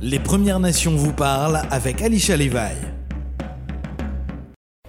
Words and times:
Les 0.00 0.20
Premières 0.20 0.60
Nations 0.60 0.94
vous 0.94 1.12
parlent 1.12 1.60
avec 1.72 2.02
Alicia 2.02 2.36
Levi. 2.36 2.74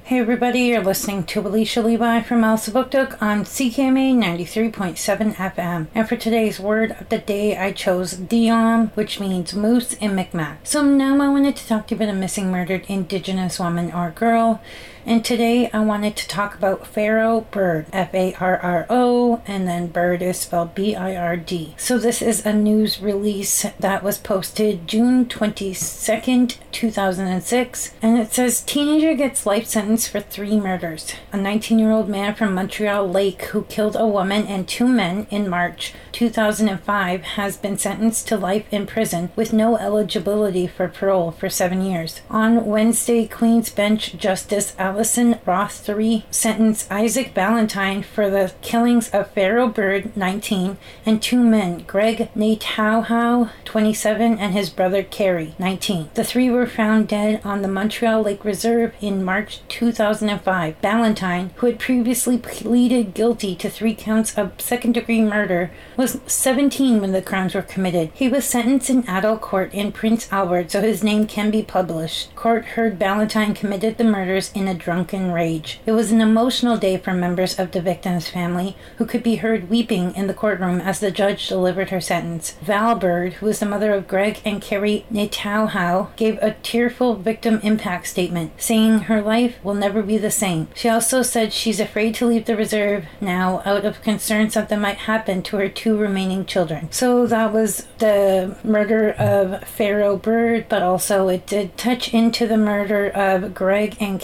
Hey 0.04 0.20
everybody, 0.20 0.62
you're 0.62 0.84
listening 0.84 1.24
to 1.26 1.40
Alicia 1.48 1.82
Levi 1.82 2.22
from 2.22 2.42
Elsabuktuk 2.42 3.20
on 3.22 3.44
CKMA 3.44 4.14
93.7 4.16 5.36
FM. 5.36 5.88
And 5.96 6.08
for 6.08 6.16
today's 6.16 6.60
word 6.60 6.96
of 7.00 7.10
the 7.10 7.18
day, 7.18 7.58
I 7.58 7.72
chose 7.72 8.16
Diom, 8.16 8.92
which 8.96 9.20
means 9.20 9.54
moose 9.54 9.94
in 9.94 10.16
Mi'kmaq. 10.16 10.58
So 10.64 10.84
now 10.84 11.20
I 11.22 11.30
wanted 11.30 11.56
to 11.56 11.68
talk 11.68 11.88
to 11.88 11.96
you 11.96 12.02
about 12.02 12.14
a 12.14 12.18
missing 12.18 12.52
murdered 12.52 12.86
indigenous 12.88 13.60
woman 13.60 13.92
or 13.92 14.12
girl. 14.12 14.62
And 15.06 15.24
today 15.24 15.70
I 15.72 15.80
wanted 15.80 16.16
to 16.18 16.28
talk 16.28 16.56
about 16.56 16.84
Farro 16.84 17.50
Bird, 17.52 17.88
F 17.94 18.14
A 18.14 18.34
R 18.36 18.58
R 18.58 18.86
O, 18.90 19.42
and 19.48 19.68
then 19.68 19.88
bird 19.88 20.22
is 20.22 20.40
spelled 20.40 20.76
B 20.76 20.96
I 20.96 21.16
R 21.16 21.38
D. 21.38 21.74
So 21.78 21.98
this 21.98 22.22
is 22.22 22.46
a 22.46 22.54
news 22.54 23.02
release 23.02 23.66
that 23.80 24.04
was 24.04 24.18
posted 24.18 24.88
June 24.88 25.26
22nd, 25.26 26.58
2006, 26.72 27.94
and 28.02 28.18
it 28.20 28.34
says 28.34 28.62
teenager 28.62 29.14
gets 29.14 29.46
life 29.46 29.66
sentence 29.66 30.08
for 30.08 30.20
three 30.20 30.60
murders. 30.60 31.14
A 31.32 31.38
19 31.38 31.80
year 31.80 31.92
old 31.92 32.10
man 32.10 32.36
from 32.36 32.54
Montreal 32.54 33.10
Lake 33.10 33.42
who 33.46 33.64
killed 33.64 33.96
a 33.96 34.08
woman 34.08 34.46
and 34.48 34.68
two 34.68 34.88
men 34.88 35.28
in 35.30 35.50
March 35.50 35.94
2005 36.12 37.22
has 37.22 37.58
been 37.58 37.78
sentenced 37.78 38.28
to 38.28 38.38
life 38.38 38.66
in 38.72 38.86
prison 38.86 39.30
with 39.36 39.54
no 39.54 39.78
eligibility 39.78 40.68
for 40.68 40.88
parole 40.88 41.32
for 41.32 41.50
seven 41.50 41.82
years. 41.82 42.22
On 42.30 42.66
Wednesday, 42.66 43.28
Queen's 43.28 43.70
Bench 43.70 44.16
Justice 44.18 44.76
Alison 45.00 45.36
Rothery 45.46 46.24
sentenced 46.30 46.92
Isaac 46.92 47.34
Ballantyne 47.34 48.04
for 48.04 48.30
the 48.30 48.52
killings 48.62 49.10
of 49.12 49.34
Farro 49.34 49.74
Bird, 49.74 50.18
19, 50.18 50.76
and 51.06 51.22
two 51.22 51.42
men, 51.42 51.86
Greg 51.88 52.30
Natauhau, 52.36 53.50
27, 53.64 54.38
and 54.38 54.52
his 54.52 54.70
brother 54.70 55.02
Kerry, 55.02 55.56
19. 55.58 56.10
The 56.16 56.26
three 56.26 56.50
were 56.50 56.68
found 56.68 57.08
dead 57.08 57.40
on 57.46 57.62
the 57.62 57.70
Montreal 57.70 58.24
Lake 58.24 58.44
Reserve 58.44 58.94
in 59.00 59.24
March 59.24 59.62
2005. 59.70 60.82
Ballantyne, 60.82 61.52
who 61.56 61.68
had 61.68 61.80
previously 61.80 62.38
pleaded 62.38 63.14
guilty 63.14 63.56
to 63.56 63.70
three 63.70 63.96
counts 63.96 64.38
of 64.38 64.60
second 64.60 64.96
degree 64.96 65.22
murder, 65.22 65.72
was 65.96 66.20
17 66.28 67.00
when 67.00 67.14
the 67.14 67.22
crimes 67.22 67.56
were 67.56 67.62
committed. 67.62 68.12
He 68.14 68.28
was 68.28 68.44
sentenced 68.44 68.90
in 68.90 69.08
adult 69.08 69.40
court 69.40 69.74
in 69.74 69.94
Prince 69.94 70.28
Albert 70.30 70.72
so 70.72 70.82
his 70.82 71.06
name 71.06 71.26
can 71.26 71.52
be 71.52 71.64
published. 71.64 72.36
Court 72.36 72.66
heard 72.66 73.00
Ballantyne 73.00 73.54
committed 73.54 73.98
the 73.98 74.04
murders 74.04 74.52
in 74.54 74.68
a 74.68 74.74
drunken 74.80 75.32
rage. 75.32 75.80
It 75.86 75.92
was 75.92 76.12
an 76.12 76.22
emotional 76.22 76.78
day 76.78 76.98
for 76.98 77.14
members 77.14 77.60
of 77.60 77.72
the 77.72 77.82
victim's 77.82 78.30
family, 78.30 78.76
who 78.98 79.06
could 79.06 79.24
be 79.24 79.38
heard 79.38 79.70
weeping 79.70 80.16
in 80.16 80.28
the 80.28 80.34
courtroom 80.34 80.80
as 80.82 81.00
the 81.00 81.12
judge 81.12 81.48
delivered 81.48 81.90
her 81.90 82.02
sentence. 82.02 82.56
Val 82.62 82.96
Bird, 82.96 83.34
who 83.34 83.48
is 83.48 83.60
the 83.60 83.66
mother 83.66 83.94
of 83.94 84.08
Greg 84.08 84.40
and 84.44 84.62
Kerry 84.62 85.06
Natauhau, 85.12 86.16
gave 86.16 86.38
a 86.42 86.56
tearful 86.64 87.16
victim 87.16 87.60
impact 87.64 88.08
statement, 88.08 88.54
saying 88.58 89.02
her 89.02 89.22
life 89.22 89.64
will 89.64 89.74
never 89.74 90.02
be 90.02 90.18
the 90.18 90.32
same. 90.32 90.68
She 90.74 90.90
also 90.90 91.22
said 91.22 91.54
she's 91.54 91.80
afraid 91.80 92.16
to 92.16 92.26
leave 92.26 92.46
the 92.46 92.56
reserve 92.56 93.06
now 93.22 93.62
out 93.66 93.86
of 93.86 94.02
concern 94.02 94.50
something 94.50 94.80
might 94.80 94.98
happen 94.98 95.42
to 95.44 95.58
her 95.58 95.70
two 95.70 95.98
remaining 95.98 96.46
children. 96.46 96.92
So 96.92 97.28
that 97.28 97.52
was 97.54 97.88
the 98.00 98.58
murder 98.64 99.12
of 99.12 99.62
Farro 99.62 100.22
Bird, 100.22 100.68
but 100.70 100.82
also 100.82 101.28
it 101.28 101.46
did 101.46 101.78
touch 101.78 102.14
into 102.14 102.48
the 102.48 102.58
murder 102.58 103.10
of 103.10 103.54
Greg 103.54 103.98
and 104.00 104.20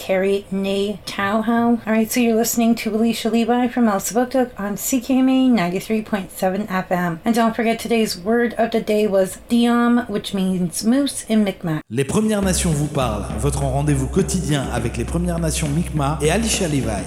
Kerry 0.50 0.98
Natauhau. 1.06 1.86
Alright, 1.86 2.10
so 2.10 2.20
you're 2.20 2.36
listening 2.36 2.74
to 2.76 2.94
Alicia 2.94 3.30
Levi 3.30 3.68
from 3.68 3.86
Elsipogtog 3.86 4.50
on 4.58 4.74
CKMA 4.76 5.50
93.7 5.50 6.66
FM. 6.66 7.18
And 7.24 7.34
don't 7.34 7.54
forget 7.54 7.78
today's 7.78 8.18
word 8.18 8.54
of 8.54 8.70
the 8.70 8.80
day 8.80 9.06
was 9.06 9.38
Diom, 9.48 10.08
which 10.08 10.34
means 10.34 10.84
moose 10.84 11.24
in 11.28 11.44
Mi'kmaq. 11.44 11.82
Les 11.90 12.04
Premières 12.04 12.42
Nations 12.42 12.72
vous 12.72 12.88
parlent, 12.88 13.26
votre 13.38 13.62
rendez-vous 13.62 14.08
quotidien 14.08 14.66
avec 14.72 14.96
les 14.96 15.04
Premières 15.04 15.38
Nations 15.38 15.68
Mi'kmaq 15.68 16.22
et 16.22 16.30
Alicia 16.30 16.68
Levi. 16.68 17.02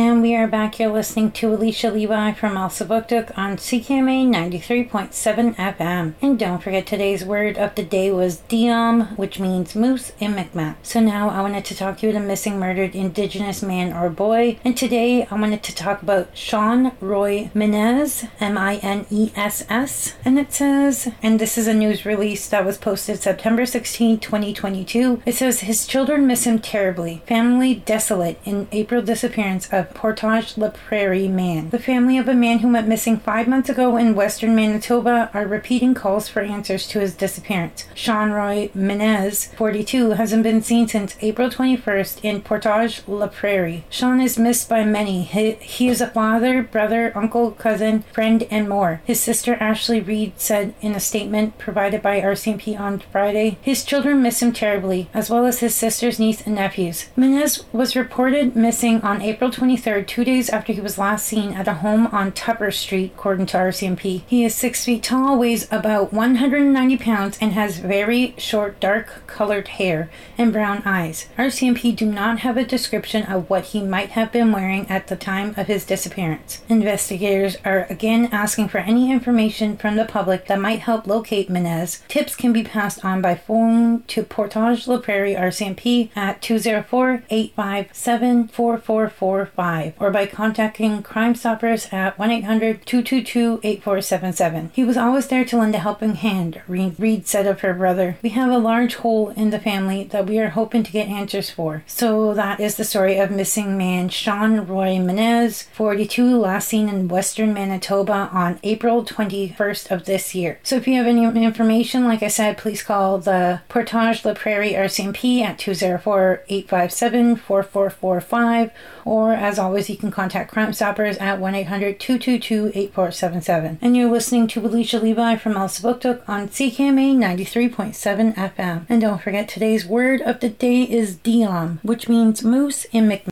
And 0.00 0.22
we 0.22 0.34
are 0.34 0.46
back 0.46 0.76
here 0.76 0.88
listening 0.88 1.30
to 1.32 1.52
Alicia 1.52 1.90
Levi 1.90 2.32
from 2.32 2.56
Elsa 2.56 2.86
Elsipogtog 2.86 3.36
on 3.36 3.58
CKMA 3.58 4.26
93.7 4.26 5.54
FM. 5.56 6.14
And 6.22 6.38
don't 6.38 6.62
forget 6.62 6.86
today's 6.86 7.22
word 7.22 7.58
of 7.58 7.74
the 7.74 7.82
day 7.82 8.10
was 8.10 8.38
Diom, 8.48 9.14
which 9.18 9.38
means 9.38 9.76
moose 9.76 10.12
in 10.18 10.34
Mi'kmaq. 10.34 10.76
So 10.82 11.00
now 11.00 11.28
I 11.28 11.42
wanted 11.42 11.66
to 11.66 11.76
talk 11.76 11.98
to 11.98 12.06
you 12.06 12.12
about 12.12 12.22
a 12.22 12.26
missing 12.26 12.58
murdered 12.58 12.94
indigenous 12.94 13.62
man 13.62 13.92
or 13.92 14.08
boy. 14.08 14.58
And 14.64 14.74
today 14.74 15.26
I 15.30 15.34
wanted 15.34 15.62
to 15.64 15.74
talk 15.74 16.00
about 16.00 16.34
Sean 16.34 16.92
Roy 17.02 17.50
Miness, 17.54 18.26
M-I-N-E-S-S. 18.40 20.14
And 20.24 20.38
it 20.38 20.54
says, 20.54 21.12
and 21.22 21.38
this 21.38 21.58
is 21.58 21.66
a 21.66 21.74
news 21.74 22.06
release 22.06 22.48
that 22.48 22.64
was 22.64 22.78
posted 22.78 23.20
September 23.20 23.66
16, 23.66 24.18
2022. 24.20 25.22
It 25.26 25.34
says 25.34 25.60
his 25.60 25.86
children 25.86 26.26
miss 26.26 26.44
him 26.44 26.58
terribly. 26.58 27.22
Family 27.26 27.74
desolate 27.74 28.40
in 28.46 28.66
April 28.72 29.02
disappearance 29.02 29.70
of 29.70 29.89
Portage 29.94 30.56
La 30.56 30.70
Prairie 30.70 31.28
man. 31.28 31.70
The 31.70 31.78
family 31.78 32.18
of 32.18 32.28
a 32.28 32.34
man 32.34 32.60
who 32.60 32.72
went 32.72 32.88
missing 32.88 33.18
five 33.18 33.48
months 33.48 33.68
ago 33.68 33.96
in 33.96 34.14
western 34.14 34.54
Manitoba 34.54 35.30
are 35.32 35.46
repeating 35.46 35.94
calls 35.94 36.28
for 36.28 36.40
answers 36.40 36.86
to 36.88 37.00
his 37.00 37.14
disappearance. 37.14 37.86
Sean 37.94 38.30
Roy 38.30 38.70
Miness, 38.74 39.54
42, 39.54 40.10
hasn't 40.10 40.42
been 40.42 40.62
seen 40.62 40.86
since 40.88 41.16
April 41.20 41.48
21st 41.48 42.20
in 42.22 42.42
Portage 42.42 43.02
La 43.06 43.26
Prairie. 43.26 43.84
Sean 43.88 44.20
is 44.20 44.38
missed 44.38 44.68
by 44.68 44.84
many. 44.84 45.22
He, 45.22 45.52
he 45.52 45.88
is 45.88 46.00
a 46.00 46.06
father, 46.06 46.62
brother, 46.62 47.12
uncle, 47.16 47.52
cousin, 47.52 48.02
friend, 48.12 48.46
and 48.50 48.68
more. 48.68 49.00
His 49.04 49.20
sister 49.20 49.54
Ashley 49.60 50.00
Reed 50.00 50.34
said 50.36 50.74
in 50.80 50.94
a 50.94 51.00
statement 51.00 51.58
provided 51.58 52.02
by 52.02 52.20
RCMP 52.20 52.78
on 52.78 53.00
Friday, 53.00 53.58
his 53.62 53.84
children 53.84 54.22
miss 54.22 54.42
him 54.42 54.52
terribly, 54.52 55.08
as 55.14 55.30
well 55.30 55.46
as 55.46 55.60
his 55.60 55.74
sister's 55.74 56.18
niece 56.18 56.42
and 56.46 56.54
nephews. 56.54 57.06
Miness 57.16 57.64
was 57.72 57.96
reported 57.96 58.54
missing 58.54 59.00
on 59.02 59.22
April 59.22 59.50
23rd 59.50 59.69
23rd, 59.70 60.06
two 60.06 60.24
days 60.24 60.50
after 60.50 60.72
he 60.72 60.80
was 60.80 60.98
last 60.98 61.26
seen 61.26 61.52
at 61.52 61.68
a 61.68 61.74
home 61.74 62.08
on 62.08 62.32
Tupper 62.32 62.72
Street, 62.72 63.12
according 63.14 63.46
to 63.46 63.56
RCMP. 63.56 64.22
He 64.26 64.44
is 64.44 64.52
six 64.52 64.84
feet 64.84 65.04
tall, 65.04 65.38
weighs 65.38 65.70
about 65.70 66.12
190 66.12 66.96
pounds, 66.98 67.38
and 67.40 67.52
has 67.52 67.78
very 67.78 68.34
short, 68.36 68.80
dark 68.80 69.22
colored 69.28 69.68
hair 69.68 70.10
and 70.36 70.52
brown 70.52 70.82
eyes. 70.84 71.28
RCMP 71.38 71.94
do 71.94 72.06
not 72.06 72.40
have 72.40 72.56
a 72.56 72.64
description 72.64 73.22
of 73.26 73.48
what 73.48 73.66
he 73.66 73.80
might 73.80 74.10
have 74.10 74.32
been 74.32 74.50
wearing 74.50 74.88
at 74.88 75.06
the 75.06 75.14
time 75.14 75.54
of 75.56 75.68
his 75.68 75.84
disappearance. 75.84 76.62
Investigators 76.68 77.56
are 77.64 77.86
again 77.88 78.28
asking 78.32 78.68
for 78.68 78.78
any 78.78 79.12
information 79.12 79.76
from 79.76 79.94
the 79.94 80.04
public 80.04 80.46
that 80.46 80.60
might 80.60 80.80
help 80.80 81.06
locate 81.06 81.48
Miness. 81.48 82.02
Tips 82.08 82.34
can 82.34 82.52
be 82.52 82.64
passed 82.64 83.04
on 83.04 83.22
by 83.22 83.36
phone 83.36 84.02
to 84.08 84.24
Portage 84.24 84.88
La 84.88 84.98
Prairie 84.98 85.34
RCMP 85.34 86.10
at 86.16 86.42
204 86.42 87.22
857 87.30 88.48
4445 88.48 89.59
or 89.98 90.10
by 90.10 90.26
contacting 90.26 91.02
Crime 91.02 91.34
Stoppers 91.34 91.88
at 91.92 92.18
1 92.18 92.30
800 92.30 92.86
222 92.86 93.60
8477. 93.62 94.70
He 94.72 94.84
was 94.84 94.96
always 94.96 95.28
there 95.28 95.44
to 95.44 95.58
lend 95.58 95.74
a 95.74 95.78
helping 95.78 96.14
hand, 96.14 96.62
Reed 96.66 97.26
said 97.26 97.46
of 97.46 97.60
her 97.60 97.74
brother. 97.74 98.16
We 98.22 98.30
have 98.30 98.50
a 98.50 98.58
large 98.58 98.96
hole 98.96 99.28
in 99.30 99.50
the 99.50 99.58
family 99.58 100.04
that 100.04 100.26
we 100.26 100.38
are 100.38 100.50
hoping 100.50 100.82
to 100.84 100.92
get 100.92 101.08
answers 101.08 101.50
for. 101.50 101.82
So 101.86 102.32
that 102.34 102.60
is 102.60 102.76
the 102.76 102.84
story 102.84 103.18
of 103.18 103.30
missing 103.30 103.76
man 103.76 104.08
Sean 104.08 104.66
Roy 104.66 104.96
Miness, 104.96 105.64
42, 105.72 106.38
last 106.38 106.68
seen 106.68 106.88
in 106.88 107.08
western 107.08 107.52
Manitoba 107.52 108.30
on 108.32 108.58
April 108.62 109.04
21st 109.04 109.90
of 109.90 110.04
this 110.06 110.34
year. 110.34 110.58
So 110.62 110.76
if 110.76 110.86
you 110.86 110.94
have 110.94 111.06
any 111.06 111.24
information, 111.24 112.04
like 112.04 112.22
I 112.22 112.28
said, 112.28 112.58
please 112.58 112.82
call 112.82 113.18
the 113.18 113.60
Portage 113.68 114.24
La 114.24 114.34
Prairie 114.34 114.72
RCMP 114.72 115.42
at 115.42 115.58
204 115.58 116.44
857 116.48 117.36
4445 117.36 118.70
or 119.04 119.32
as 119.50 119.58
always, 119.58 119.90
you 119.90 119.96
can 119.96 120.12
contact 120.12 120.52
Crime 120.52 120.72
Stoppers 120.72 121.16
at 121.18 121.40
1 121.40 121.54
800 121.56 121.98
222 121.98 122.70
8477. 122.72 123.78
And 123.82 123.96
you're 123.96 124.08
listening 124.08 124.46
to 124.46 124.64
Alicia 124.64 125.00
Levi 125.00 125.34
from 125.36 125.56
El 125.56 125.62
on 125.64 126.48
CKMA 126.48 127.16
93.7 127.16 128.34
FM. 128.36 128.86
And 128.88 129.00
don't 129.00 129.20
forget, 129.20 129.48
today's 129.48 129.84
word 129.84 130.20
of 130.22 130.38
the 130.38 130.50
day 130.50 130.82
is 130.82 131.16
Diom, 131.16 131.80
which 131.82 132.08
means 132.08 132.44
moose 132.44 132.84
in 132.92 133.08
Mi'kmaq. 133.08 133.30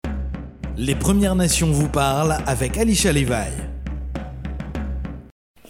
Les 0.76 0.96
Premières 0.96 1.36
Nations 1.36 1.70
vous 1.70 1.88
parlent 1.88 2.42
avec 2.46 2.76
Alicia 2.76 3.12
Levi. 3.12 3.67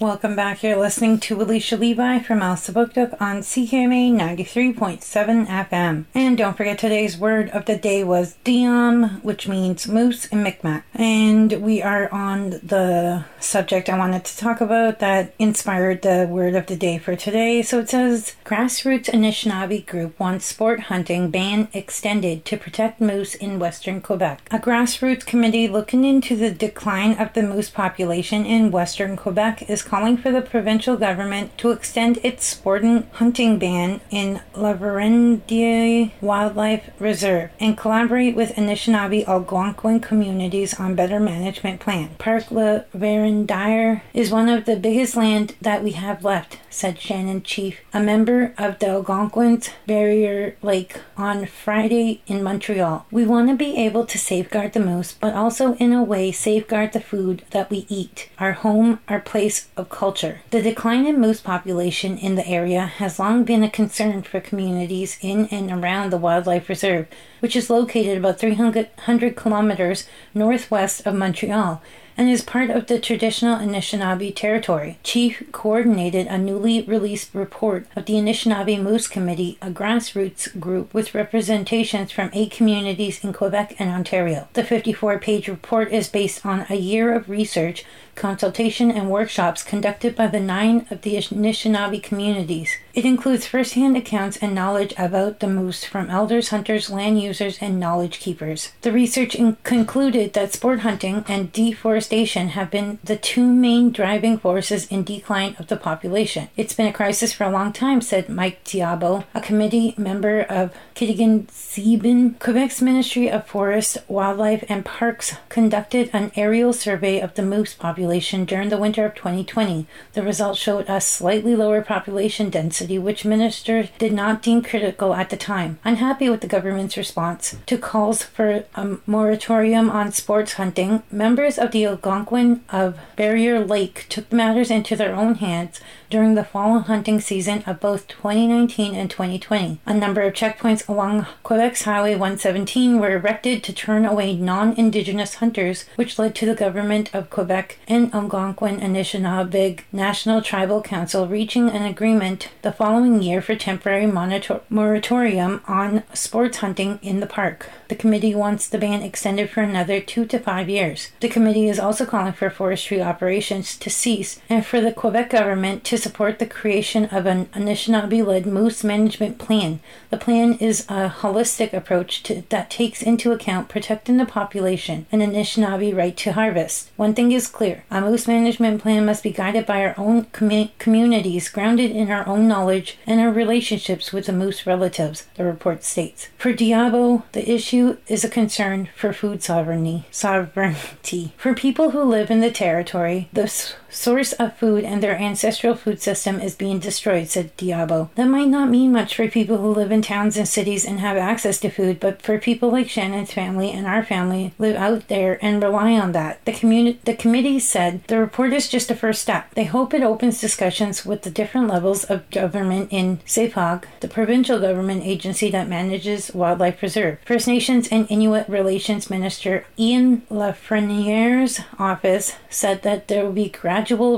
Welcome 0.01 0.37
back. 0.37 0.63
You're 0.63 0.77
listening 0.77 1.19
to 1.21 1.43
Alicia 1.43 1.77
Levi 1.77 2.21
from 2.21 2.39
Elsipogtog 2.39 3.21
on 3.21 3.39
CKMA 3.39 4.13
93.7 4.13 5.47
FM. 5.49 6.05
And 6.15 6.39
don't 6.39 6.57
forget 6.57 6.79
today's 6.79 7.19
word 7.19 7.51
of 7.51 7.65
the 7.65 7.75
day 7.75 8.05
was 8.05 8.37
Diom, 8.45 9.21
which 9.25 9.49
means 9.49 9.89
moose 9.89 10.27
in 10.27 10.45
Mi'kmaq. 10.45 10.85
And 10.95 11.55
we 11.55 11.83
are 11.83 12.09
on 12.13 12.51
the 12.63 13.25
subject 13.41 13.89
I 13.89 13.99
wanted 13.99 14.25
to 14.27 14.37
talk 14.39 14.61
about 14.61 15.01
that 15.01 15.35
inspired 15.37 16.03
the 16.03 16.29
word 16.31 16.55
of 16.55 16.67
the 16.67 16.77
day 16.77 16.99
for 16.99 17.17
today. 17.17 17.61
So 17.63 17.81
it 17.81 17.91
says 17.91 18.37
Grassroots 18.45 19.11
Anishinaabe 19.11 19.85
group 19.85 20.21
wants 20.21 20.45
sport 20.45 20.79
hunting 20.83 21.29
ban 21.31 21.67
extended 21.73 22.45
to 22.45 22.57
protect 22.57 23.01
moose 23.01 23.35
in 23.35 23.59
western 23.59 24.01
Quebec. 24.01 24.47
A 24.53 24.61
grassroots 24.61 25.27
committee 25.27 25.67
looking 25.67 26.05
into 26.05 26.37
the 26.37 26.53
decline 26.53 27.19
of 27.19 27.33
the 27.33 27.43
moose 27.43 27.71
population 27.71 28.47
in 28.47 28.71
western 28.71 29.17
Quebec 29.17 29.69
is 29.69 29.88
calling 29.89 30.19
for 30.19 30.31
the 30.31 30.43
provincial 30.43 30.97
government 30.97 31.57
to 31.59 31.71
extend 31.71 32.19
its 32.23 32.45
sporting 32.45 33.09
hunting 33.13 33.59
ban 33.59 34.01
in 34.11 34.41
La 34.55 34.75
Vérendrye 34.75 36.13
Wildlife 36.21 36.91
Reserve 36.99 37.51
and 37.59 37.77
collaborate 37.77 38.37
with 38.37 38.55
Anishinaabe 38.55 39.27
Algonquin 39.27 40.01
communities 40.01 40.79
on 40.79 40.95
better 40.95 41.19
management 41.19 41.81
plan. 41.81 42.11
Park 42.19 42.51
La 42.51 42.81
Vérendrye 42.95 44.03
is 44.13 44.31
one 44.31 44.49
of 44.49 44.67
the 44.67 44.77
biggest 44.77 45.17
land 45.17 45.55
that 45.61 45.83
we 45.83 45.93
have 45.93 46.23
left, 46.23 46.59
said 46.69 47.01
Shannon 47.01 47.43
Chief, 47.43 47.81
a 47.93 48.01
member 48.01 48.53
of 48.59 48.79
the 48.79 48.89
Algonquins 48.89 49.71
Barrier 49.87 50.57
Lake 50.63 51.01
on 51.17 51.47
Friday 51.47 52.21
in 52.27 52.43
Montreal. 52.43 53.07
We 53.11 53.25
want 53.25 53.49
to 53.49 53.57
be 53.57 53.77
able 53.77 54.05
to 54.05 54.19
safeguard 54.19 54.75
the 54.75 54.81
moose, 54.81 55.13
but 55.13 55.35
also 55.35 55.75
in 55.75 55.93
a 55.93 56.03
way 56.03 56.31
safeguard 56.31 56.93
the 56.93 57.01
food 57.01 57.43
that 57.51 57.71
we 57.71 57.87
eat, 57.89 58.29
our 58.39 58.53
home, 58.53 59.01
our 59.09 59.21
place 59.21 59.69
of 59.79 59.89
culture. 59.89 60.43
The 60.51 60.63
decline 60.63 61.07
in 61.07 61.21
moose 61.21 61.41
population 61.41 62.19
in 62.19 62.35
the 62.35 62.47
area 62.47 62.87
has 62.87 63.19
long 63.19 63.45
been 63.45 63.63
a 63.63 63.71
concern 63.71 64.23
for 64.23 64.41
communities 64.41 65.19
in 65.21 65.47
and 65.47 65.71
around 65.71 66.11
the 66.11 66.19
wildlife 66.19 66.69
reserve, 66.69 67.07
which 67.41 67.57
is 67.57 67.71
located 67.71 68.19
about 68.19 68.39
300 68.39 69.37
kilometers 69.37 70.09
northwest 70.35 71.07
of 71.07 71.15
Montreal 71.15 71.81
and 72.19 72.29
is 72.29 72.43
part 72.43 72.69
of 72.69 72.89
the 72.89 72.99
traditional 72.99 73.57
Anishinaabe 73.57 74.35
territory. 74.35 74.99
Chief 75.05 75.41
coordinated 75.53 76.27
a 76.27 76.37
newly 76.37 76.83
released 76.83 77.33
report 77.33 77.87
of 77.95 78.07
the 78.07 78.15
Anishinaabe 78.15 78.83
Moose 78.83 79.07
Committee, 79.07 79.57
a 79.63 79.71
grassroots 79.71 80.59
group 80.59 80.93
with 80.93 81.15
representations 81.15 82.11
from 82.11 82.31
eight 82.33 82.51
communities 82.51 83.23
in 83.23 83.33
Quebec 83.33 83.77
and 83.79 83.89
Ontario. 83.91 84.49
The 84.55 84.65
54 84.65 85.21
page 85.21 85.47
report 85.47 85.93
is 85.93 86.09
based 86.09 86.45
on 86.45 86.67
a 86.69 86.75
year 86.75 87.15
of 87.15 87.31
research 87.31 87.85
consultation, 88.19 88.91
and 88.91 89.09
workshops 89.09 89.63
conducted 89.63 90.15
by 90.15 90.27
the 90.27 90.41
nine 90.41 90.87
of 90.91 91.03
the 91.03 91.15
Anishinaabe 91.17 92.03
communities. 92.03 92.77
It 92.93 93.05
includes 93.05 93.47
firsthand 93.47 93.97
accounts 93.97 94.37
and 94.39 94.55
knowledge 94.55 94.93
about 94.99 95.39
the 95.39 95.47
moose 95.47 95.85
from 95.85 96.11
elders, 96.11 96.49
hunters, 96.49 96.91
land 96.91 97.23
users, 97.23 97.59
and 97.61 97.79
knowledge 97.79 98.19
keepers. 98.19 98.73
The 98.83 98.91
research 98.91 99.37
in- 99.37 99.57
concluded 99.63 100.33
that 100.33 100.53
sport 100.53 100.81
hunting 100.81 101.25
and 101.29 101.53
deforestation 101.53 102.49
have 102.49 102.73
been 102.73 102.99
the 103.05 103.17
two 103.17 103.47
main 103.47 103.93
driving 103.93 104.37
forces 104.37 104.89
in 104.89 105.05
decline 105.05 105.55
of 105.61 105.69
the 105.69 105.77
population. 105.77 106.49
It's 106.57 106.75
been 106.75 106.89
a 106.89 106.93
crisis 106.93 107.33
for 107.33 107.45
a 107.45 107.51
long 107.51 107.73
time, 107.73 108.01
said 108.01 108.29
Mike 108.29 108.65
Diabo, 108.65 109.25
a 109.33 109.41
committee 109.41 109.95
member 109.97 110.41
of 110.41 110.75
Kitigan 110.97 111.47
Zibi. 111.47 112.37
Quebec's 112.41 112.83
Ministry 112.83 113.31
of 113.31 113.47
Forest, 113.47 113.99
Wildlife, 114.09 114.65
and 114.69 114.85
Parks 114.85 115.37
conducted 115.49 116.11
an 116.13 116.33
aerial 116.35 116.73
survey 116.73 117.21
of 117.21 117.35
the 117.35 117.43
moose 117.43 117.75
population 117.75 118.08
population 118.09 118.47
during 118.47 118.71
the 118.71 118.79
winter 118.79 119.05
of 119.05 119.15
2020. 119.15 119.87
The 120.15 120.23
results 120.23 120.59
showed 120.59 120.87
a 120.89 120.99
slightly 120.99 121.55
lower 121.55 121.83
population 121.83 122.49
density, 122.49 122.99
which 122.99 123.27
ministers 123.27 123.91
did 123.99 124.15
not 124.15 124.41
deem 124.41 124.63
critical 124.63 125.13
at 125.13 125.29
the 125.29 125.37
time. 125.37 125.79
Unhappy 125.85 126.31
with 126.31 126.41
the 126.41 126.47
government's 126.47 126.97
response 126.97 127.57
to 127.67 127.77
calls 127.77 128.23
for 128.23 128.65
a 128.75 128.97
moratorium 129.05 129.91
on 129.91 130.13
sports 130.13 130.55
hunting, 130.55 131.03
members 131.11 131.59
of 131.59 131.73
the 131.73 131.85
Algonquin 131.85 132.65
of 132.71 132.99
Barrier 133.15 133.63
Lake 133.63 134.07
took 134.09 134.33
matters 134.33 134.71
into 134.71 134.97
their 134.97 135.15
own 135.15 135.35
hands 135.35 135.79
during 136.11 136.35
the 136.35 136.45
fall 136.45 136.81
hunting 136.81 137.21
season 137.21 137.63
of 137.67 137.81
both 137.81 138.09
2019 138.09 138.95
and 138.95 139.11
2020. 139.11 139.79
A 139.87 139.95
number 139.95 140.23
of 140.23 140.33
checkpoints 140.35 140.89
along 140.89 141.27
Quebec's 141.43 141.83
Highway 141.83 142.13
117 142.13 142.99
were 142.99 143.17
erected 143.17 143.63
to 143.65 143.73
turn 143.73 144.05
away 144.05 144.35
non 144.35 144.73
Indigenous 144.75 145.35
hunters, 145.37 145.85
which 145.97 146.19
led 146.19 146.35
to 146.37 146.47
the 146.47 146.55
government 146.55 147.15
of 147.15 147.31
Quebec 147.31 147.79
and 147.89 148.13
Algonquin 148.15 148.81
Anishinaabe 148.81 149.81
National 149.93 150.43
Tribal 150.43 150.83
Council 150.83 151.27
reaching 151.27 151.69
an 151.71 151.83
agreement 151.83 152.49
the 152.63 152.73
following 152.73 153.23
year 153.23 153.41
for 153.41 153.55
temporary 153.55 154.07
monitor- 154.07 154.61
moratorium 154.71 155.63
on 155.67 156.03
sports 156.15 156.59
hunting 156.59 156.99
in 157.03 157.21
the 157.21 157.27
park. 157.27 157.71
The 157.89 157.97
committee 157.97 158.35
wants 158.35 158.69
the 158.69 158.79
ban 158.79 159.03
extended 159.03 159.49
for 159.49 159.63
another 159.63 159.99
two 159.99 160.27
to 160.27 160.39
five 160.39 160.69
years. 160.69 161.11
The 161.21 161.29
committee 161.29 161.69
is 161.69 161.79
also 161.79 162.05
calling 162.05 162.35
for 162.35 162.51
forestry 162.51 163.03
operations 163.03 163.77
to 163.79 163.89
cease 163.89 164.41
and 164.49 164.65
for 164.65 164.81
the 164.81 164.93
Quebec 164.93 165.31
government 165.31 165.85
to 165.85 165.97
support 165.97 166.39
the 166.39 166.47
creation 166.47 167.07
of 167.07 167.25
an 167.25 167.47
Anishinaabe 167.47 168.25
led 168.25 168.47
moose 168.47 168.85
management 168.85 169.39
plan. 169.39 169.81
The 170.11 170.19
plan 170.19 170.55
is 170.55 170.83
a 170.83 171.09
holistic 171.09 171.73
approach 171.73 172.23
to, 172.25 172.43
that 172.51 172.71
takes 172.71 173.01
into 173.03 173.33
account 173.33 173.69
protecting 173.71 174.19
the 174.19 174.27
population 174.27 175.07
and 175.11 175.23
Anishinaabe 175.23 175.97
right 175.97 176.17
to 176.19 176.33
harvest. 176.33 176.91
One 176.97 177.15
thing 177.15 177.33
is 177.33 177.49
clear 177.49 177.85
a 177.91 178.03
moose 178.03 178.29
management 178.29 178.83
plan 178.83 179.07
must 179.07 179.23
be 179.23 179.31
guided 179.31 179.65
by 179.65 179.83
our 179.83 179.95
own 179.97 180.25
com- 180.33 180.71
communities, 180.79 181.49
grounded 181.49 181.91
in 181.91 182.11
our 182.11 182.27
own 182.29 182.47
knowledge 182.47 182.99
and 183.07 183.19
our 183.19 183.31
relationships 183.31 184.13
with 184.13 184.27
the 184.27 184.33
moose 184.33 184.67
relatives, 184.67 185.27
the 185.37 185.45
report 185.45 185.85
states. 185.85 186.29
For 186.37 186.53
Diabo, 186.53 187.23
the 187.33 187.51
issue 187.51 187.78
is 188.07 188.25
a 188.25 188.29
concern 188.29 188.89
for 188.97 189.13
food 189.13 189.43
sovereignty. 189.43 190.07
Sovereignty. 190.11 191.33
For 191.37 191.55
people 191.55 191.91
who 191.91 192.03
live 192.03 192.31
in 192.31 192.41
the 192.41 192.51
territory, 192.51 193.29
the 193.33 193.53
source 193.91 194.33
of 194.35 194.57
food 194.57 194.85
and 194.85 195.03
their 195.03 195.17
ancestral 195.17 195.75
food 195.75 196.01
system 196.01 196.41
is 196.41 196.55
being 196.55 196.79
destroyed, 196.79 197.29
said 197.29 197.57
Diabo. 197.57 198.11
That 198.15 198.27
might 198.27 198.49
not 198.49 198.71
mean 198.71 198.93
much 198.93 199.15
for 199.15 199.29
people 199.29 199.59
who 199.59 199.73
live 199.73 199.93
in 199.93 200.03
towns 200.03 200.37
and 200.37 200.49
cities 200.49 200.85
and 200.85 201.01
have 201.01 201.17
access 201.17 201.59
to 201.61 201.71
food, 201.71 202.01
but 202.01 202.23
for 202.23 202.39
people 202.39 202.71
like 202.71 202.89
Shannon's 202.89 203.33
family 203.33 203.71
and 203.71 203.87
our 203.87 204.05
family 204.05 204.53
live 204.59 204.77
out 204.77 205.09
there 205.09 205.39
and 205.45 205.63
rely 205.63 205.93
on 205.93 206.13
that. 206.13 206.45
The 206.45 206.53
community 206.53 206.99
the 207.05 207.15
committee 207.15 207.59
said 207.59 208.05
the 208.05 208.19
report 208.19 208.53
is 208.53 208.69
just 208.69 208.91
a 208.91 208.95
first 208.95 209.23
step. 209.23 209.55
They 209.55 209.65
hope 209.65 209.95
it 209.95 210.03
opens 210.03 210.41
discussions 210.41 211.05
with 211.05 211.23
the 211.23 211.31
different 211.31 211.69
levels 211.69 212.05
of 212.05 212.29
government 212.31 212.89
in 212.91 213.19
SEPAQ, 213.27 213.85
the 214.01 214.09
provincial 214.09 214.59
government 214.59 215.05
agency 215.05 215.51
that 215.51 215.69
manages 215.69 216.33
wildlife 216.35 216.79
preserve. 216.79 217.19
First 217.25 217.47
Nations 217.47 217.89
and 217.89 218.07
Inuit 218.11 218.49
Relations 218.49 219.11
Minister 219.11 219.67
Ian 219.79 220.23
Lafreniere's 220.31 221.61
office 221.79 222.37
said 222.49 222.83
that 222.83 223.09
there 223.09 223.25
will 223.25 223.33
be 223.33 223.49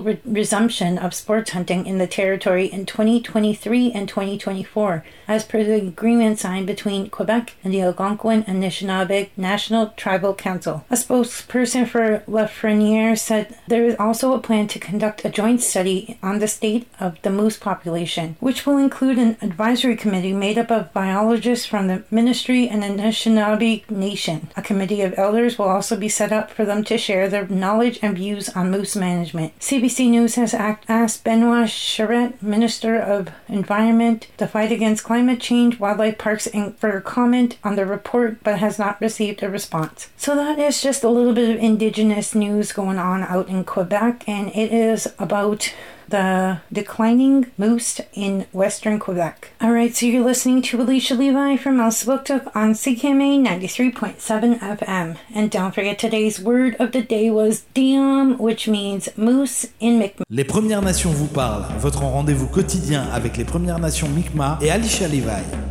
re- 0.00 0.20
resumption 0.24 0.98
of 0.98 1.14
sports 1.14 1.50
hunting 1.50 1.86
in 1.86 1.98
the 1.98 2.06
territory 2.06 2.66
in 2.66 2.86
2023 2.86 3.92
and 3.92 4.08
2024, 4.08 5.04
as 5.28 5.44
per 5.44 5.62
the 5.62 5.74
agreement 5.74 6.38
signed 6.38 6.66
between 6.66 7.10
Quebec 7.10 7.54
and 7.62 7.72
the 7.72 7.82
Algonquin 7.82 8.44
Anishinaabe 8.44 9.30
National 9.36 9.88
Tribal 9.96 10.34
Council. 10.34 10.84
A 10.90 10.94
spokesperson 10.94 11.86
for 11.86 12.20
Lafreniere 12.28 13.18
said 13.18 13.56
there 13.68 13.84
is 13.84 13.96
also 13.98 14.32
a 14.32 14.40
plan 14.40 14.68
to 14.68 14.78
conduct 14.78 15.24
a 15.24 15.30
joint 15.30 15.60
study 15.60 16.18
on 16.22 16.38
the 16.38 16.48
state 16.48 16.86
of 16.98 17.20
the 17.22 17.30
moose 17.30 17.58
population, 17.58 18.36
which 18.40 18.66
will 18.66 18.78
include 18.78 19.18
an 19.18 19.36
advisory 19.42 19.96
committee 19.96 20.32
made 20.32 20.58
up 20.58 20.70
of 20.70 20.92
biologists 20.92 21.66
from 21.66 21.87
the 21.87 22.02
ministry 22.11 22.68
and 22.68 22.82
Anishinaabe 22.82 23.88
Nation. 23.90 24.49
A 24.56 24.62
committee 24.62 25.02
of 25.02 25.14
elders 25.18 25.58
will 25.58 25.68
also 25.68 25.96
be 25.96 26.08
set 26.08 26.32
up 26.32 26.50
for 26.50 26.64
them 26.64 26.85
to 26.85 26.99
share 26.99 27.28
their 27.28 27.46
knowledge 27.46 27.99
and 28.02 28.16
views 28.16 28.49
on 28.50 28.70
moose 28.70 28.96
management. 28.96 29.50
CBC 29.59 30.11
News 30.11 30.37
has 30.37 30.54
asked 30.54 31.25
Benoit 31.25 31.69
Charette, 31.69 32.42
Minister 32.42 32.97
of 32.97 33.30
Environment, 33.49 34.28
the 34.37 34.47
fight 34.47 34.71
against 34.71 35.04
climate 35.04 35.40
change, 35.40 35.80
wildlife 35.80 36.19
parks, 36.19 36.47
and 36.47 36.76
for 36.78 37.00
comment 37.00 37.59
on 37.64 37.76
the 37.76 37.87
report, 37.87 38.42
but 38.42 38.59
has 38.59 38.78
not 38.78 39.00
received 39.00 39.42
a 39.42 39.50
response. 39.50 40.11
So 40.16 40.35
that 40.35 40.59
is 40.59 40.83
just 40.83 41.02
a 41.04 41.09
little 41.09 41.35
bit 41.35 41.50
of 41.50 41.62
Indigenous 41.62 42.35
news 42.35 42.73
going 42.73 42.99
on 42.99 43.23
out 43.23 43.49
in 43.49 43.64
Quebec, 43.64 44.25
and 44.28 44.49
it 44.50 44.73
is 44.73 45.09
about 45.19 45.73
the 46.11 46.61
declining 46.73 47.50
moose 47.57 48.00
in 48.12 48.47
western 48.52 48.99
Quebec. 48.99 49.52
All 49.61 49.73
right, 49.73 49.95
so 49.95 50.07
you're 50.07 50.25
listening 50.25 50.62
to 50.62 50.81
Alicia 50.81 51.14
Levi 51.14 51.57
from 51.57 51.79
Elsipogtog 51.79 52.50
on 52.55 52.75
CKMA 52.75 53.40
93.7 53.40 54.59
FM. 54.59 55.17
And 55.35 55.50
don't 55.50 55.75
forget 55.75 55.99
today's 55.99 56.40
word 56.40 56.76
of 56.79 56.93
the 56.93 57.02
day 57.02 57.31
was 57.31 57.64
Diom, 57.75 58.38
which 58.38 58.69
means 58.69 59.09
moose 59.17 59.67
in 59.81 59.99
Mi'kmaq. 59.99 60.25
Les 60.29 60.45
Premières 60.45 60.83
Nations 60.83 61.12
vous 61.12 61.29
parlent, 61.29 61.67
votre 61.79 62.02
rendez-vous 62.02 62.49
quotidien 62.49 63.09
avec 63.12 63.37
les 63.37 63.45
Premières 63.45 63.79
Nations 63.79 64.09
Mi'kmaq 64.09 64.62
et 64.62 64.71
Alicia 64.71 65.09
Levi. 65.09 65.69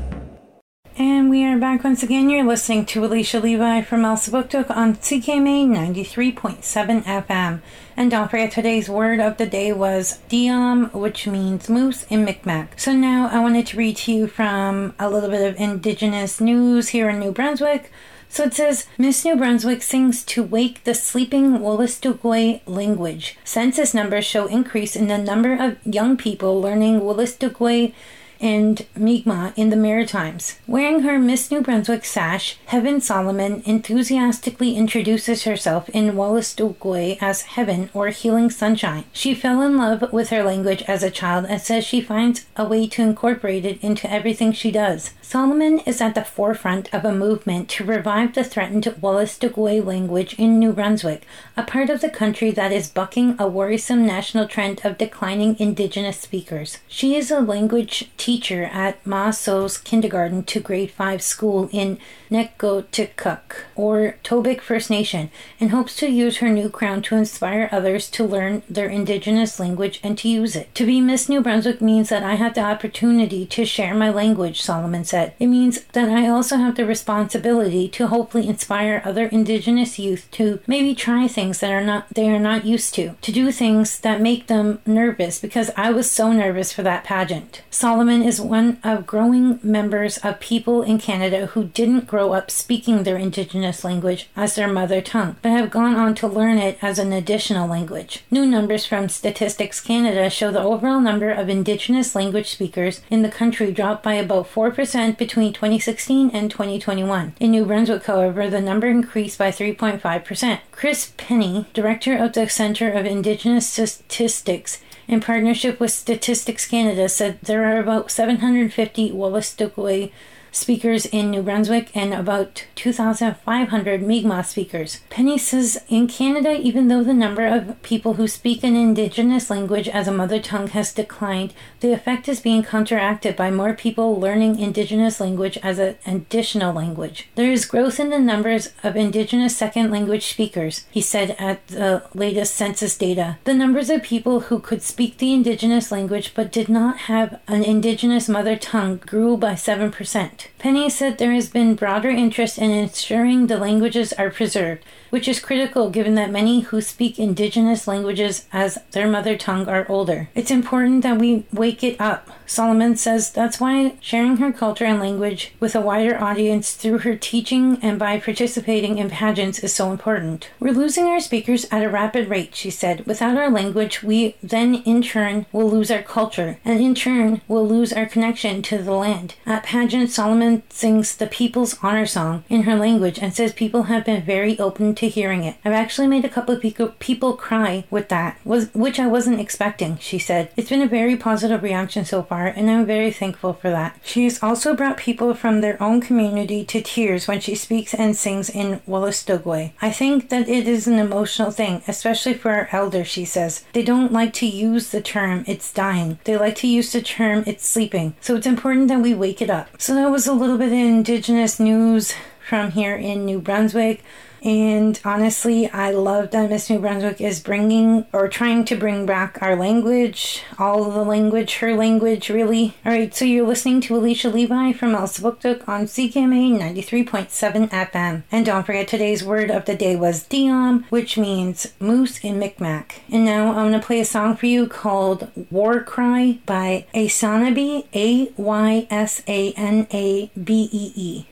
And 0.99 1.29
we 1.29 1.45
are 1.45 1.57
back 1.57 1.85
once 1.85 2.03
again. 2.03 2.29
You're 2.29 2.43
listening 2.43 2.85
to 2.87 3.05
Alicia 3.05 3.39
Levi 3.39 3.83
from 3.83 4.01
Elsipogtog 4.01 4.69
on 4.69 4.97
CKMA 4.97 5.65
93.7 5.65 7.03
FM. 7.03 7.61
And 7.95 8.11
don't 8.11 8.29
forget 8.29 8.51
today's 8.51 8.89
word 8.89 9.21
of 9.21 9.37
the 9.37 9.45
day 9.45 9.71
was 9.71 10.19
Diom, 10.27 10.93
which 10.93 11.25
means 11.25 11.69
moose 11.69 12.03
in 12.09 12.25
Mi'kmaq. 12.25 12.77
So 12.77 12.91
now 12.91 13.29
I 13.31 13.39
wanted 13.39 13.67
to 13.67 13.77
read 13.77 13.95
to 13.95 14.11
you 14.11 14.27
from 14.27 14.93
a 14.99 15.09
little 15.09 15.29
bit 15.29 15.49
of 15.49 15.57
indigenous 15.57 16.41
news 16.41 16.89
here 16.89 17.09
in 17.09 17.21
New 17.21 17.31
Brunswick. 17.31 17.93
So 18.27 18.43
it 18.43 18.53
says, 18.53 18.85
Miss 18.97 19.23
New 19.23 19.37
Brunswick 19.37 19.81
sings 19.81 20.21
to 20.25 20.43
wake 20.43 20.83
the 20.83 20.93
sleeping 20.93 21.59
Wolastoqey 21.59 22.59
language. 22.65 23.37
Census 23.45 23.93
numbers 23.93 24.25
show 24.25 24.47
increase 24.47 24.97
in 24.97 25.07
the 25.07 25.17
number 25.17 25.53
of 25.53 25.77
young 25.85 26.17
people 26.17 26.59
learning 26.59 26.99
Wolastoqey 26.99 27.93
and 28.39 28.85
Mi'kmaq 28.95 29.53
in 29.57 29.69
the 29.69 29.75
Maritimes. 29.75 30.57
Wearing 30.67 31.01
her 31.01 31.19
Miss 31.19 31.51
New 31.51 31.61
Brunswick 31.61 32.05
sash, 32.05 32.57
Heaven 32.67 33.01
Solomon 33.01 33.61
enthusiastically 33.65 34.75
introduces 34.75 35.43
herself 35.43 35.89
in 35.89 36.13
Wolastoqey 36.13 37.17
as 37.21 37.41
Heaven 37.41 37.89
or 37.93 38.07
Healing 38.07 38.49
Sunshine. 38.49 39.03
She 39.11 39.33
fell 39.33 39.61
in 39.61 39.77
love 39.77 40.13
with 40.13 40.29
her 40.29 40.43
language 40.43 40.83
as 40.83 41.03
a 41.03 41.11
child 41.11 41.45
and 41.49 41.61
says 41.61 41.83
she 41.83 42.01
finds 42.01 42.45
a 42.55 42.65
way 42.65 42.87
to 42.87 43.01
incorporate 43.01 43.65
it 43.65 43.83
into 43.83 44.11
everything 44.11 44.53
she 44.53 44.71
does. 44.71 45.13
Solomon 45.21 45.79
is 45.79 46.01
at 46.01 46.15
the 46.15 46.23
forefront 46.23 46.91
of 46.93 47.05
a 47.05 47.13
movement 47.13 47.69
to 47.69 47.83
revive 47.83 48.33
the 48.33 48.43
threatened 48.43 48.85
Wolastoqey 48.85 49.85
language 49.85 50.33
in 50.39 50.57
New 50.57 50.73
Brunswick, 50.73 51.23
a 51.55 51.63
part 51.63 51.89
of 51.89 52.01
the 52.01 52.09
country 52.09 52.51
that 52.51 52.71
is 52.71 52.89
bucking 52.89 53.35
a 53.37 53.47
worrisome 53.47 54.05
national 54.05 54.47
trend 54.47 54.81
of 54.83 54.97
declining 54.97 55.55
Indigenous 55.59 56.19
speakers. 56.19 56.79
She 56.87 57.15
is 57.15 57.29
a 57.29 57.39
language 57.39 58.09
teacher 58.17 58.28
at 58.29 59.03
Ma 59.07 59.31
So's 59.31 59.79
kindergarten 59.79 60.43
to 60.43 60.59
grade 60.59 60.91
5 60.91 61.21
school 61.21 61.67
in 61.71 61.97
Neqotkuk, 62.29 63.39
or 63.75 64.17
Tobique 64.23 64.61
First 64.61 64.91
Nation, 64.91 65.31
and 65.59 65.71
hopes 65.71 65.95
to 65.95 66.07
use 66.07 66.37
her 66.37 66.49
new 66.49 66.69
crown 66.69 67.01
to 67.01 67.15
inspire 67.15 67.67
others 67.71 68.07
to 68.11 68.23
learn 68.23 68.61
their 68.69 68.87
Indigenous 68.87 69.59
language 69.59 69.99
and 70.03 70.15
to 70.19 70.29
use 70.29 70.55
it. 70.55 70.73
To 70.75 70.85
be 70.85 71.01
Miss 71.01 71.27
New 71.27 71.41
Brunswick 71.41 71.81
means 71.81 72.09
that 72.09 72.21
I 72.21 72.35
have 72.35 72.53
the 72.53 72.61
opportunity 72.61 73.47
to 73.47 73.65
share 73.65 73.95
my 73.95 74.11
language, 74.11 74.61
Solomon 74.61 75.05
said. 75.05 75.33
It 75.39 75.47
means 75.47 75.81
that 75.93 76.09
I 76.09 76.29
also 76.29 76.57
have 76.57 76.75
the 76.75 76.85
responsibility 76.85 77.89
to 77.89 78.07
hopefully 78.07 78.47
inspire 78.47 79.01
other 79.03 79.25
indigenous 79.25 79.97
youth 79.97 80.29
to 80.33 80.59
maybe 80.67 80.93
try 80.93 81.27
things 81.27 81.61
that 81.61 81.71
are 81.71 81.83
not 81.83 82.07
they 82.13 82.29
are 82.29 82.39
not 82.39 82.65
used 82.65 82.93
to, 82.95 83.15
to 83.21 83.31
do 83.31 83.51
things 83.51 83.99
that 84.01 84.21
make 84.21 84.47
them 84.47 84.79
nervous 84.85 85.39
because 85.39 85.71
I 85.75 85.89
was 85.89 86.11
so 86.11 86.31
nervous 86.31 86.71
for 86.71 86.83
that 86.83 87.03
pageant. 87.03 87.63
Solomon 87.71 88.18
is 88.23 88.41
one 88.41 88.79
of 88.83 89.07
growing 89.07 89.59
members 89.63 90.17
of 90.19 90.39
people 90.39 90.81
in 90.81 90.99
Canada 90.99 91.47
who 91.47 91.65
didn't 91.65 92.07
grow 92.07 92.33
up 92.33 92.51
speaking 92.51 93.03
their 93.03 93.17
indigenous 93.17 93.83
language 93.83 94.29
as 94.35 94.55
their 94.55 94.67
mother 94.67 95.01
tongue, 95.01 95.35
but 95.41 95.51
have 95.51 95.71
gone 95.71 95.95
on 95.95 96.15
to 96.15 96.27
learn 96.27 96.57
it 96.57 96.77
as 96.81 96.99
an 96.99 97.13
additional 97.13 97.67
language. 97.67 98.23
New 98.31 98.45
numbers 98.45 98.85
from 98.85 99.09
Statistics 99.09 99.81
Canada 99.81 100.29
show 100.29 100.51
the 100.51 100.61
overall 100.61 100.99
number 100.99 101.31
of 101.31 101.49
indigenous 101.49 102.15
language 102.15 102.49
speakers 102.49 103.01
in 103.09 103.21
the 103.21 103.29
country 103.29 103.71
dropped 103.71 104.03
by 104.03 104.13
about 104.13 104.47
4% 104.47 105.17
between 105.17 105.53
2016 105.53 106.31
and 106.31 106.51
2021. 106.51 107.33
In 107.39 107.51
New 107.51 107.65
Brunswick, 107.65 108.05
however, 108.05 108.49
the 108.49 108.61
number 108.61 108.87
increased 108.87 109.37
by 109.37 109.51
3.5%. 109.51 110.59
Chris 110.71 111.13
Penny, 111.17 111.65
director 111.73 112.17
of 112.17 112.33
the 112.33 112.47
Center 112.49 112.91
of 112.91 113.05
Indigenous 113.05 113.67
Statistics, 113.67 114.79
in 115.09 115.19
partnership 115.19 115.79
with 115.79 115.91
Statistics 115.91 116.67
Canada, 116.67 117.09
said 117.09 117.39
there 117.41 117.65
are 117.65 117.79
about 117.79 118.11
750 118.11 119.11
Wolastoqey 119.11 120.11
speakers 120.51 121.05
in 121.05 121.31
New 121.31 121.41
Brunswick 121.41 121.95
and 121.95 122.13
about 122.13 122.65
2,500 122.75 124.01
Mi'kmaq 124.01 124.45
speakers. 124.45 125.01
Penny 125.09 125.37
says 125.37 125.83
in 125.87 126.07
Canada, 126.07 126.59
even 126.59 126.87
though 126.87 127.03
the 127.03 127.13
number 127.13 127.45
of 127.45 127.81
people 127.83 128.13
who 128.15 128.27
speak 128.27 128.63
an 128.63 128.75
Indigenous 128.75 129.49
language 129.49 129.87
as 129.87 130.07
a 130.07 130.11
mother 130.11 130.39
tongue 130.39 130.67
has 130.69 130.93
declined, 130.93 131.53
the 131.79 131.91
effect 131.91 132.27
is 132.27 132.39
being 132.39 132.63
counteracted 132.63 133.35
by 133.35 133.51
more 133.51 133.73
people 133.73 134.19
learning 134.19 134.59
Indigenous 134.59 135.19
language 135.19 135.57
as 135.63 135.79
an 135.79 135.95
additional 136.05 136.73
language. 136.73 137.29
There 137.35 137.51
is 137.51 137.65
growth 137.65 137.99
in 137.99 138.09
the 138.09 138.19
numbers 138.19 138.69
of 138.83 138.95
Indigenous 138.95 139.55
second 139.55 139.91
language 139.91 140.27
speakers, 140.27 140.85
he 140.89 141.01
said 141.01 141.35
at 141.39 141.67
the 141.67 142.03
latest 142.13 142.55
census 142.55 142.97
data. 142.97 143.37
The 143.43 143.53
numbers 143.53 143.89
of 143.89 144.03
people 144.03 144.41
who 144.41 144.59
could 144.59 144.81
speak 144.81 145.17
the 145.17 145.33
Indigenous 145.33 145.91
language 145.91 146.33
but 146.33 146.51
did 146.51 146.69
not 146.69 146.97
have 146.99 147.39
an 147.47 147.63
Indigenous 147.63 148.29
mother 148.29 148.55
tongue 148.55 148.97
grew 148.97 149.37
by 149.37 149.53
7%. 149.53 150.38
Penny 150.57 150.89
said 150.89 151.17
there 151.17 151.31
has 151.33 151.49
been 151.49 151.75
broader 151.75 152.09
interest 152.09 152.57
in 152.57 152.71
ensuring 152.71 153.47
the 153.47 153.57
languages 153.57 154.13
are 154.13 154.29
preserved, 154.29 154.83
which 155.09 155.27
is 155.27 155.39
critical 155.39 155.89
given 155.89 156.15
that 156.15 156.31
many 156.31 156.61
who 156.61 156.81
speak 156.81 157.17
indigenous 157.17 157.87
languages 157.87 158.45
as 158.51 158.77
their 158.91 159.07
mother 159.07 159.37
tongue 159.37 159.67
are 159.67 159.85
older. 159.89 160.29
It's 160.35 160.51
important 160.51 161.03
that 161.03 161.17
we 161.17 161.45
wake 161.51 161.83
it 161.83 161.99
up. 161.99 162.29
Solomon 162.45 162.95
says 162.95 163.31
that's 163.31 163.59
why 163.59 163.95
sharing 164.01 164.37
her 164.37 164.51
culture 164.51 164.85
and 164.85 164.99
language 164.99 165.53
with 165.59 165.75
a 165.75 165.81
wider 165.81 166.21
audience 166.21 166.73
through 166.73 166.99
her 166.99 167.15
teaching 167.15 167.77
and 167.81 167.99
by 167.99 168.19
participating 168.19 168.97
in 168.97 169.09
pageants 169.09 169.59
is 169.59 169.73
so 169.73 169.91
important. 169.91 170.49
We're 170.59 170.71
losing 170.71 171.05
our 171.05 171.19
speakers 171.19 171.65
at 171.71 171.83
a 171.83 171.89
rapid 171.89 172.27
rate, 172.27 172.55
she 172.55 172.69
said. 172.69 173.05
Without 173.05 173.37
our 173.37 173.49
language, 173.49 174.03
we 174.03 174.35
then 174.41 174.75
in 174.75 175.01
turn 175.01 175.45
will 175.51 175.69
lose 175.69 175.91
our 175.91 176.01
culture, 176.01 176.59
and 176.65 176.81
in 176.81 176.95
turn 176.95 177.41
will 177.47 177.67
lose 177.67 177.93
our 177.93 178.05
connection 178.05 178.61
to 178.63 178.79
the 178.79 178.93
land. 178.93 179.35
At 179.45 179.63
pageants, 179.63 180.15
Solomon 180.15 180.28
sings 180.69 181.15
the 181.15 181.27
People's 181.27 181.77
Honor 181.81 182.05
Song 182.05 182.43
in 182.49 182.63
her 182.63 182.75
language 182.75 183.19
and 183.19 183.33
says 183.33 183.51
people 183.51 183.83
have 183.83 184.05
been 184.05 184.21
very 184.21 184.57
open 184.59 184.93
to 184.95 185.09
hearing 185.09 185.43
it. 185.43 185.55
I've 185.65 185.73
actually 185.73 186.07
made 186.07 186.25
a 186.25 186.29
couple 186.29 186.55
of 186.55 186.99
people 186.99 187.33
cry 187.33 187.85
with 187.89 188.09
that, 188.09 188.37
which 188.43 188.99
I 188.99 189.07
wasn't 189.07 189.39
expecting, 189.39 189.97
she 189.97 190.19
said. 190.19 190.51
It's 190.55 190.69
been 190.69 190.81
a 190.81 190.87
very 190.87 191.15
positive 191.15 191.63
reaction 191.63 192.05
so 192.05 192.21
far, 192.23 192.47
and 192.47 192.69
I'm 192.69 192.85
very 192.85 193.11
thankful 193.11 193.53
for 193.53 193.69
that. 193.69 193.97
She 194.03 194.25
has 194.25 194.41
also 194.43 194.75
brought 194.75 194.97
people 194.97 195.33
from 195.33 195.61
their 195.61 195.81
own 195.81 196.01
community 196.01 196.63
to 196.65 196.81
tears 196.81 197.27
when 197.27 197.39
she 197.39 197.55
speaks 197.55 197.93
and 197.93 198.15
sings 198.15 198.49
in 198.49 198.81
Wolastoqey. 198.87 199.71
I 199.81 199.91
think 199.91 200.29
that 200.29 200.47
it 200.47 200.67
is 200.67 200.87
an 200.87 200.99
emotional 200.99 201.51
thing, 201.51 201.81
especially 201.87 202.33
for 202.33 202.51
our 202.51 202.69
elders, 202.71 203.07
she 203.07 203.25
says. 203.25 203.63
They 203.73 203.83
don't 203.83 204.11
like 204.11 204.33
to 204.33 204.45
use 204.45 204.89
the 204.89 205.01
term 205.01 205.43
it's 205.47 205.71
dying. 205.73 206.19
They 206.25 206.37
like 206.37 206.55
to 206.57 206.67
use 206.67 206.91
the 206.91 207.01
term 207.01 207.43
it's 207.47 207.67
sleeping. 207.67 208.15
So 208.21 208.35
it's 208.35 208.47
important 208.47 208.87
that 208.89 208.99
we 208.99 209.13
wake 209.13 209.41
it 209.41 209.49
up. 209.49 209.69
So 209.81 209.95
that 209.95 210.11
was 210.11 210.18
a 210.27 210.33
little 210.33 210.57
bit 210.57 210.67
of 210.67 210.73
Indigenous 210.73 211.59
news 211.59 212.13
from 212.47 212.71
here 212.71 212.95
in 212.95 213.25
New 213.25 213.39
Brunswick. 213.39 214.03
And 214.43 214.99
honestly, 215.03 215.69
I 215.69 215.91
love 215.91 216.31
that 216.31 216.49
Miss 216.49 216.69
New 216.69 216.79
Brunswick 216.79 217.21
is 217.21 217.39
bringing 217.39 218.05
or 218.13 218.27
trying 218.27 218.65
to 218.65 218.75
bring 218.75 219.05
back 219.05 219.41
our 219.41 219.55
language, 219.55 220.43
all 220.57 220.85
of 220.85 220.93
the 220.93 221.03
language, 221.03 221.57
her 221.57 221.75
language, 221.75 222.29
really. 222.29 222.75
All 222.85 222.91
right, 222.91 223.13
so 223.13 223.25
you're 223.25 223.47
listening 223.47 223.81
to 223.81 223.95
Alicia 223.95 224.29
Levi 224.29 224.73
from 224.73 224.91
Elsipogtog 224.91 225.67
on 225.67 225.85
CKMA 225.85 226.59
93.7 226.59 227.69
FM. 227.69 228.23
And 228.31 228.45
don't 228.45 228.65
forget 228.65 228.87
today's 228.87 229.23
word 229.23 229.51
of 229.51 229.65
the 229.65 229.75
day 229.75 229.95
was 229.95 230.27
Diom, 230.27 230.85
which 230.89 231.17
means 231.17 231.67
moose 231.79 232.19
in 232.19 232.39
Micmac. 232.39 233.01
And 233.11 233.25
now 233.25 233.49
I'm 233.49 233.69
going 233.69 233.73
to 233.73 233.85
play 233.85 233.99
a 233.99 234.05
song 234.05 234.35
for 234.35 234.45
you 234.45 234.67
called 234.67 235.29
War 235.49 235.83
Cry 235.83 236.39
by 236.45 236.85
Aysanabee, 236.93 237.85
A 237.93 238.31
Y 238.37 238.87
S 238.89 239.23
A 239.27 239.53
N 239.53 239.87
A 239.91 240.31
B 240.41 240.69
E 240.71 240.93
E. 240.95 241.25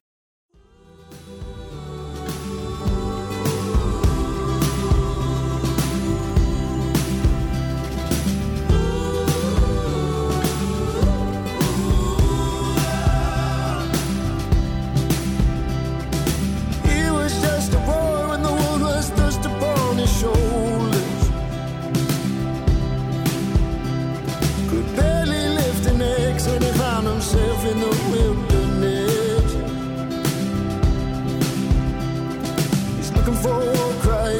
looking 33.27 33.43
for 33.43 33.61
a 33.61 33.93
cry, 34.01 34.33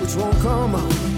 which 0.00 0.14
won't 0.16 0.36
come 0.40 0.74
out. 0.74 1.09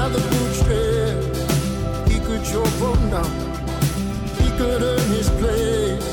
by 0.00 0.08
the 0.08 0.20
bootstraps, 0.30 2.10
He 2.10 2.18
could 2.26 2.42
choke 2.42 2.74
from 2.80 3.00
down. 3.10 3.32
He 4.40 4.48
could 4.58 4.82
earn 4.82 5.08
his 5.18 5.28
place 5.40 6.08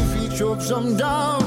if 0.00 0.08
he 0.18 0.24
choked 0.36 0.62
some 0.62 0.96
down. 0.96 1.41